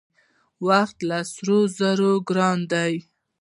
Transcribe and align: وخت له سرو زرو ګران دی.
وخت 0.67 0.97
له 1.09 1.19
سرو 1.33 1.59
زرو 1.77 2.11
ګران 2.29 2.59
دی. 2.71 2.93